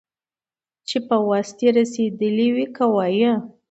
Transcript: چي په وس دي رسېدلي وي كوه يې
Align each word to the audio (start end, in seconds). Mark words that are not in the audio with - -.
چي 0.87 0.97
په 1.07 1.15
وس 1.29 1.47
دي 1.57 1.67
رسېدلي 1.77 2.47
وي 2.55 2.65
كوه 2.77 3.05
يې 3.19 3.33